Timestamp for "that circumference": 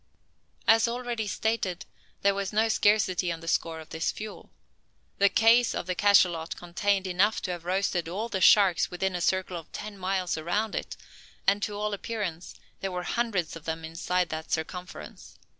14.29-15.37